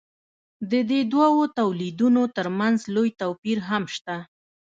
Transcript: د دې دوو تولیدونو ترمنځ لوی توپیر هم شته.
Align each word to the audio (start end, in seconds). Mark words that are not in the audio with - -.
د 0.71 0.73
دې 0.89 1.01
دوو 1.13 1.43
تولیدونو 1.59 2.21
ترمنځ 2.35 2.77
لوی 2.95 3.09
توپیر 3.21 3.57
هم 3.69 3.83
شته. 3.95 4.15